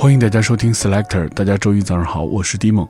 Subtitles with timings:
[0.00, 2.86] 欢迎大家收听 Selector，大家周一早上好，我是 D 梦。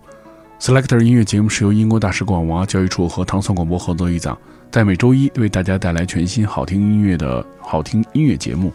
[0.61, 4.37] Selector 音乐节目是由英国大使馆文化教育处和糖蒜广播合作一档，
[4.71, 8.71] 在每周一为大家带来全新好听音乐的好听音乐节目。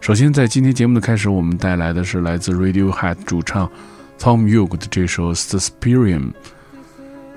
[0.00, 3.70] 首先，在今天节目的开始，我们带来的是来自 Radiohead 主唱
[4.18, 6.32] Tom York 的这首 Suspirium。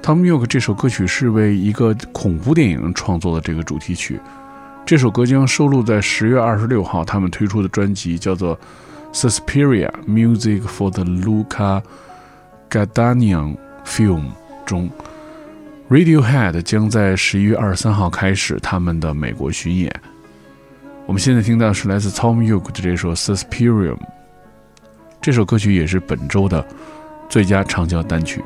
[0.02, 4.20] Tom York 这首歌曲是为一个恐怖电影创作的这个主题曲。
[4.88, 8.56] 这首歌将收录在十月二十六号他们推出的专辑，叫做
[9.12, 11.82] 《Suspiria Music for the Luca
[12.70, 14.22] g a d a n i a n Film》
[14.66, 14.90] 中。
[15.90, 19.92] Radiohead 将在十一月二十三号开始他们的美国巡演。
[21.08, 23.98] 我们现在听到是来自 Tom York 的这首《Suspirium》，
[25.20, 26.64] 这首歌曲也是本周的
[27.28, 28.44] 最佳长焦单曲。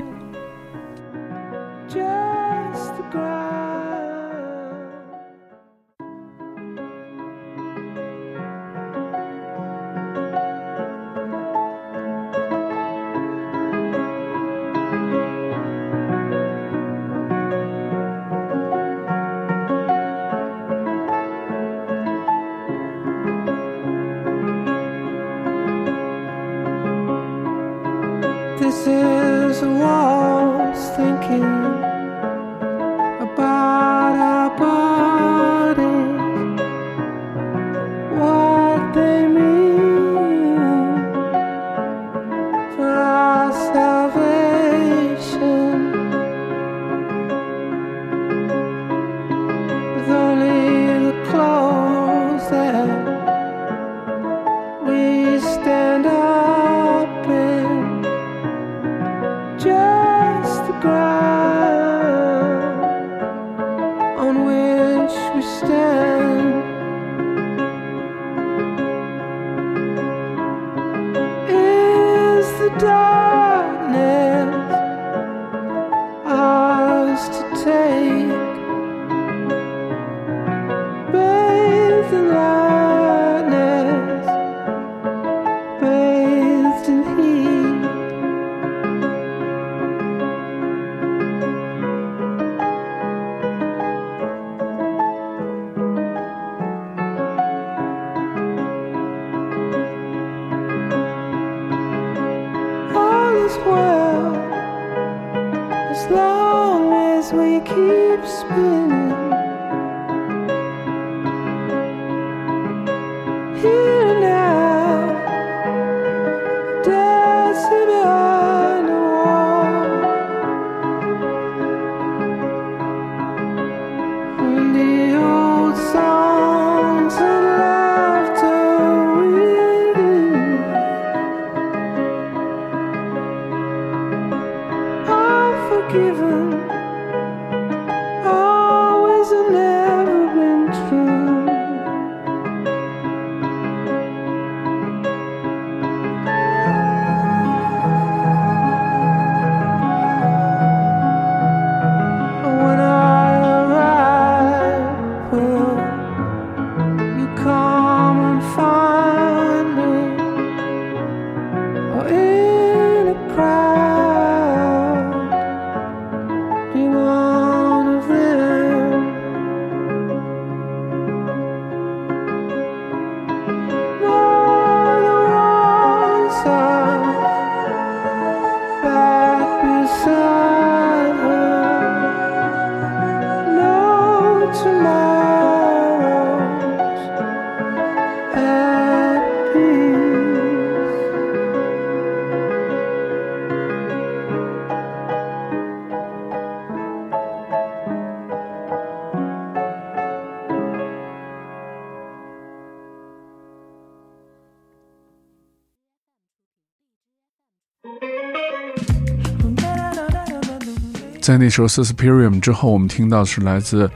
[211.24, 213.90] 在那首《Suspirium》之后，我们听到的是来自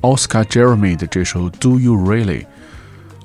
[0.00, 2.40] Oscar Jeremy 的这首《Do You Really》。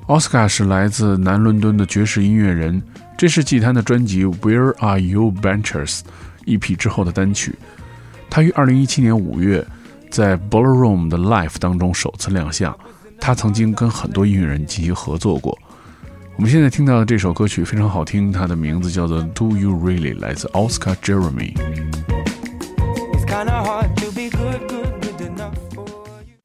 [0.06, 2.80] 奥斯卡是来自南伦敦的爵士音乐人，
[3.16, 5.98] 这是季坛的专辑《Where Are You Benches》
[6.46, 7.58] EP 之后的单曲。
[8.30, 9.66] 他于2017年5月
[10.08, 12.78] 在 Ballroom 的 Live 当中首次亮相。
[13.20, 15.58] 他曾经跟很多音乐人进行合作过。
[16.36, 21.56] 我们现在听到的这首歌曲非常好听，它的名字叫做《Do You Really》，来自 Oscar Jeremy。
[23.28, 25.86] kinda hard to be good, good, good enough for
[26.26, 26.38] you.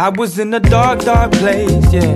[0.00, 2.14] I was in a dark, dark place, yeah.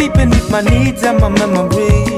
[0.00, 2.08] Feet beneath my needs and my memories.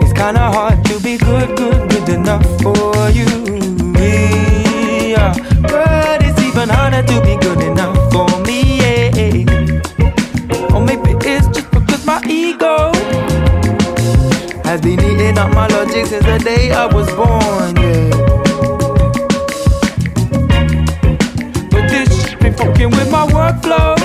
[0.00, 3.26] It's kinda hard to be good, good, good enough for you.
[3.98, 5.34] Yeah.
[5.62, 10.72] But it's even harder to be good enough for me, yeah.
[10.72, 12.92] Or maybe it's just because my ego
[14.62, 18.22] has been eating up my logic since the day I was born, yeah.
[22.56, 24.01] fucking with my workflow.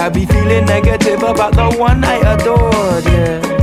[0.00, 3.59] I be feeling negative about the one I adored, yeah.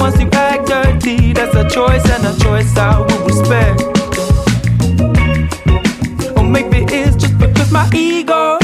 [0.00, 3.82] Wants to act dirty, that's a choice and a choice I will respect.
[6.36, 8.58] Or maybe it's just because my ego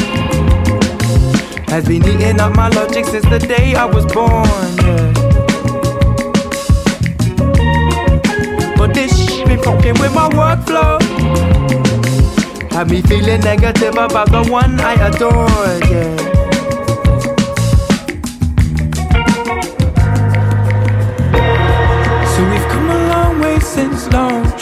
[1.69, 4.47] has been eating up my logic since the day I was born.
[4.83, 5.13] Yeah.
[8.77, 11.01] But this shit been fucking with my workflow.
[12.73, 15.49] Have me feeling negative about the one I adore,
[15.91, 16.46] yeah.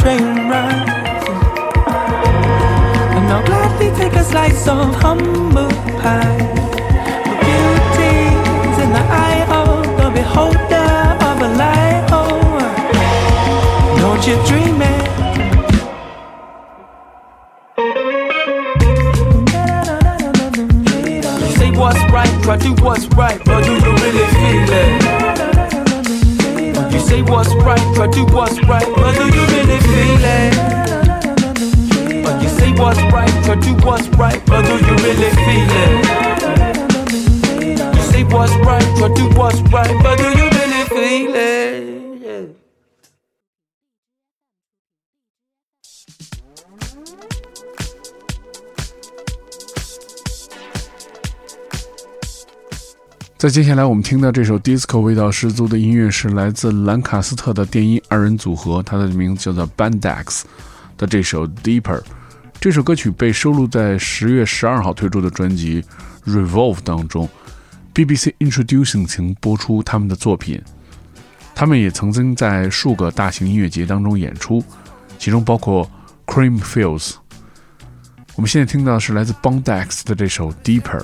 [0.05, 1.27] Train rides.
[3.17, 5.73] And I'll gladly take a slice of humble
[6.03, 6.45] pie.
[7.29, 10.91] The beauty's in the eye of the beholder
[11.29, 12.07] of a lie.
[12.19, 12.29] Oh,
[14.03, 15.03] don't you dream it?
[21.57, 25.14] Say what's right, try do what's right, but do you really feel it?
[27.07, 30.55] Say what's right, try do what's right, but do you really feel it?
[32.25, 35.95] But you say what's right, try do what's right, but do you really feel it?
[37.97, 40.54] You say what's right, try do what's right, but do you
[53.45, 60.45] 在接下来我们听到这首 disco 味道十足的音乐是来自兰卡斯特的电音二人组合，它的名字叫做 Bandex
[60.97, 62.01] 的这首 Deeper。
[62.59, 65.85] 这首歌曲被收录在十月十二号推出的专辑
[66.25, 67.29] Revolve 当中。
[67.95, 70.59] BBC Introducing 曾播出他们的作品，
[71.55, 74.65] 他们也曾经在数个大型音乐节当中演出，
[75.19, 75.87] 其中包括
[76.25, 77.17] Creamfields。
[78.37, 81.03] 我们现在听到的是来自 Bandex 的这首 Deeper。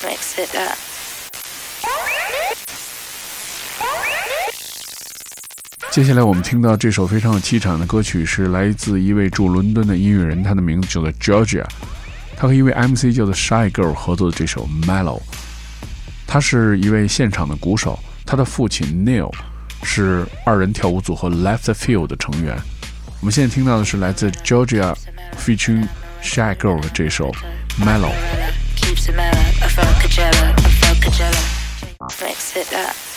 [0.00, 0.78] Mix it up.
[5.90, 11.64] 接下来我们听到这首非常有气场的歌曲，是来自一位住伦敦的音乐人，他的名字叫做 Georgia。
[12.36, 15.20] 他和一位 MC 叫做 Shy Girl 合作的这首 Mellow。
[16.28, 19.34] 他是一位现场的鼓手，他的父亲 Neil
[19.82, 22.56] 是二人跳舞组合 Left Field 的成员。
[23.20, 24.94] 我们现在听到的是来自 Georgia
[25.44, 25.88] featuring
[26.22, 27.32] Shy Girl 的这首
[27.80, 28.37] Mellow。
[30.18, 30.50] Keeps it mellow.
[30.50, 31.42] A Funkadella.
[31.82, 32.28] A Funkadella.
[32.28, 33.07] Mix it up.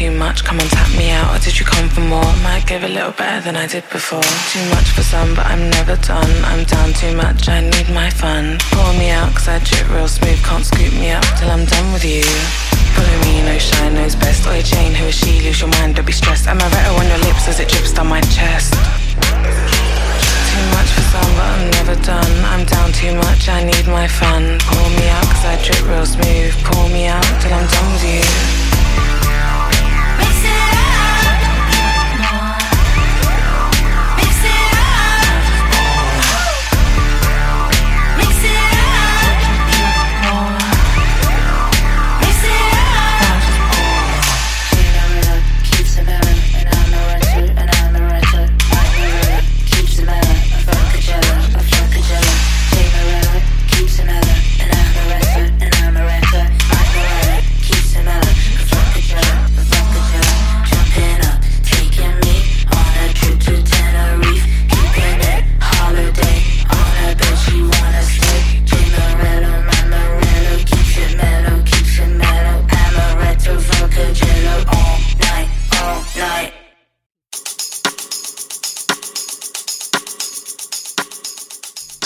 [0.00, 0.42] Too much.
[0.44, 2.32] Come on, tap me out, or did you come for more?
[2.40, 4.24] Might give a little better than I did before.
[4.48, 6.32] Too much for some, but I'm never done.
[6.48, 8.56] I'm down too much, I need my fun.
[8.72, 10.40] Pour me out, cause I drip real smooth.
[10.40, 12.24] Can't scoop me up till I'm done with you.
[12.96, 14.48] Follow me, no shine, knows best.
[14.48, 15.44] Oi, Jane, who is she?
[15.44, 16.48] Lose your mind, don't be stressed.
[16.48, 18.72] Am I better on your lips as it drips down my chest?
[18.72, 22.32] Too much for some, but I'm never done.
[22.48, 24.56] I'm down too much, I need my fun.
[24.64, 26.56] Pour me out, cause I drip real smooth.
[26.64, 28.24] Pour me out till I'm done with you.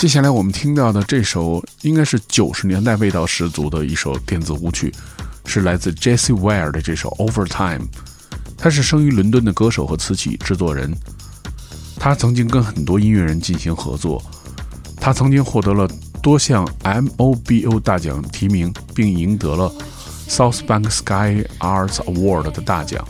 [0.05, 4.93] 接下来我们听到的这首应该是九十年代味道十足的一首电子舞曲，
[5.47, 7.87] 是来自 Jesse Ware 的这首 Overtime。
[8.55, 10.95] 他是生于伦敦的歌手和词曲制作人，
[11.95, 14.21] 他曾经跟很多音乐人进行合作，
[14.97, 15.89] 他曾经获得了
[16.21, 19.73] 多项 MOBO 大奖提名，并赢得了
[20.29, 23.03] South Bank Sky Arts Award 的大奖。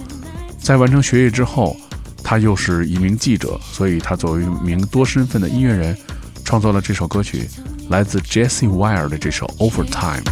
[0.57, 1.75] 在完成学业之后，
[2.23, 5.97] 他又是一名记者，所以他作为一名多身份的音乐人，
[6.45, 7.49] 创作了这首歌曲，
[7.89, 10.23] 来自 Jesse Wire 的这首 Overtime。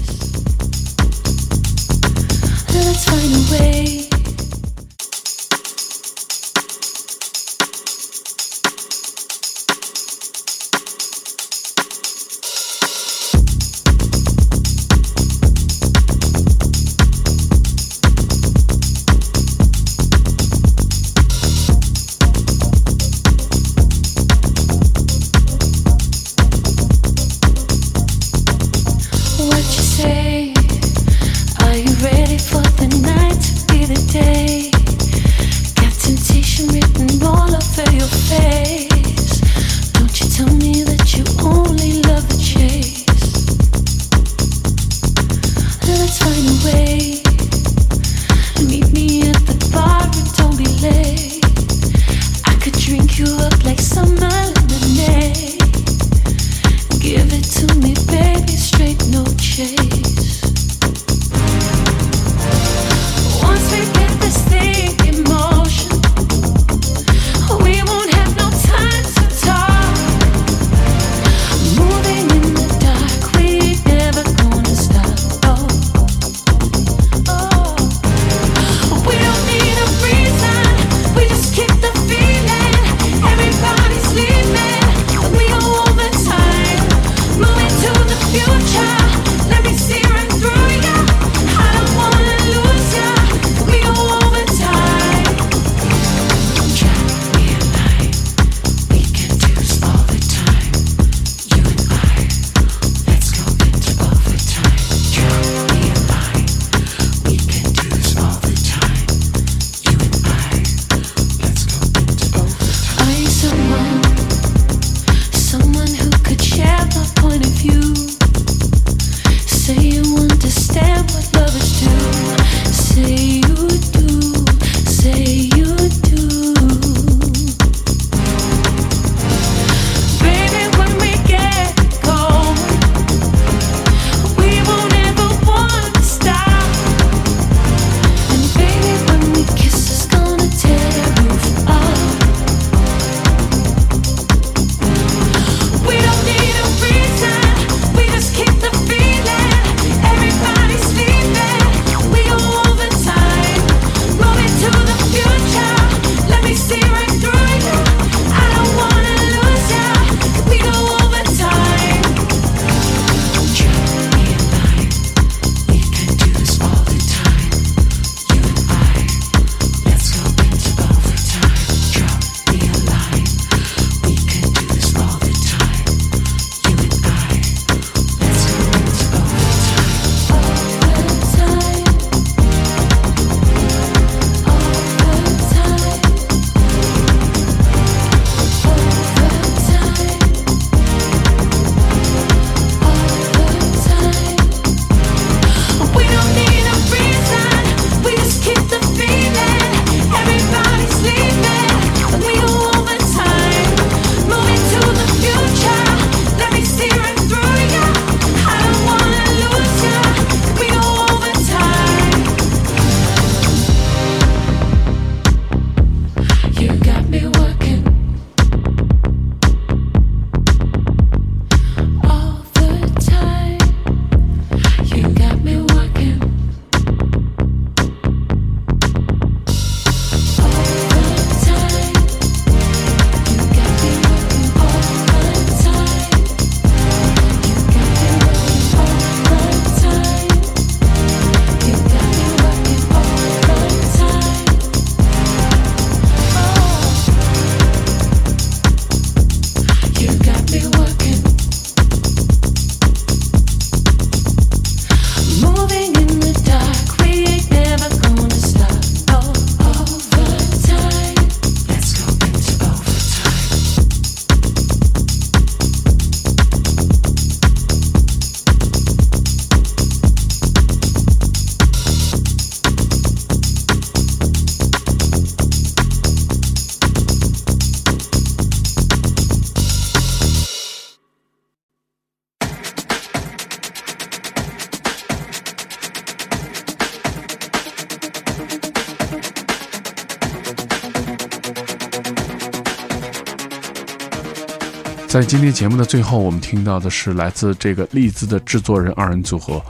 [295.23, 299.63] 在今天节目的最后，我们听到的是来自这个利兹的制作人二人组合，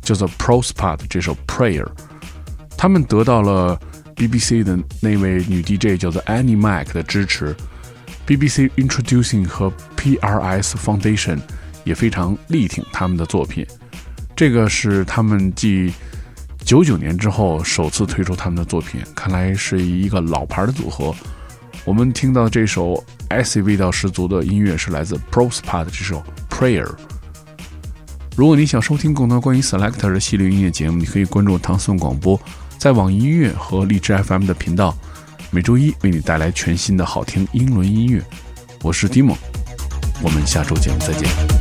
[0.00, 1.86] 叫做 Prospa 的这首 Prayer。
[2.74, 3.78] 他们得到了
[4.16, 7.54] BBC 的那位女 DJ 叫做 Annie Mac 的支持
[8.26, 11.38] ，BBC Introducing 和 PRS Foundation
[11.84, 13.66] 也非常力挺他们的作品。
[14.34, 15.92] 这个是他们继
[16.64, 21.14] 九九年之后首次推出他们的作品，看来是一个老牌的组合。
[21.84, 26.90] 我们听到这首 S E 味道十足的音乐是来自 Prospa 的这首 Prayer。
[28.34, 32.40] 如果你想收听更多关于 Selector 的系列音乐节目，你可以关注唐宋广播，
[32.78, 34.96] 在网易音乐和荔枝 FM 的频道。
[35.50, 38.22] 每周一为你带来全新的好听英伦音乐。
[38.82, 39.38] 我是 d i m o
[40.22, 41.53] 我们下周节目再见。